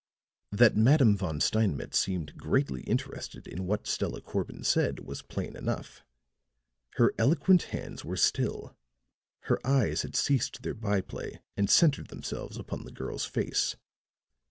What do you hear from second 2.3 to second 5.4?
greatly interested in what Stella Corbin said was